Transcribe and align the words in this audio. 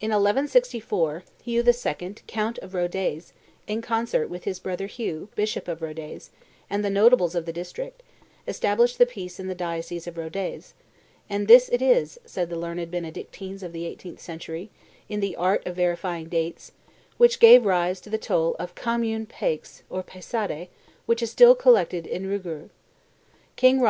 In 0.00 0.10
1164, 0.10 1.22
Hugh 1.44 1.62
II., 1.62 2.14
count 2.26 2.56
of 2.60 2.72
Rodez, 2.72 3.34
in 3.66 3.82
concert 3.82 4.30
with 4.30 4.44
his 4.44 4.58
brother 4.58 4.86
Hugh, 4.86 5.28
bishop 5.34 5.68
of 5.68 5.80
Rodez, 5.82 6.30
and 6.70 6.82
the 6.82 6.88
notables 6.88 7.34
of 7.34 7.44
the 7.44 7.52
district, 7.52 8.02
established 8.48 8.96
the 8.96 9.04
peace 9.04 9.38
in 9.38 9.48
the 9.48 9.54
diocese 9.54 10.06
of 10.06 10.16
Rodez; 10.16 10.72
"and 11.28 11.46
this 11.46 11.68
it 11.68 11.82
is," 11.82 12.18
said 12.24 12.48
the 12.48 12.56
learned 12.56 12.90
Benedictines 12.90 13.62
of 13.62 13.74
the 13.74 13.84
eighteenth 13.84 14.20
century, 14.20 14.70
in 15.10 15.20
the 15.20 15.36
Art 15.36 15.66
of 15.66 15.76
Verifying 15.76 16.30
Dates, 16.30 16.72
"which 17.18 17.38
gave 17.38 17.66
rise 17.66 18.00
to 18.00 18.08
the 18.08 18.16
toll 18.16 18.56
of 18.58 18.74
commune 18.74 19.26
paix 19.26 19.82
or 19.90 20.02
pesade, 20.02 20.68
which 21.04 21.22
is 21.22 21.30
still 21.30 21.54
collected 21.54 22.06
in 22.06 22.24
Rouergue." 22.26 22.70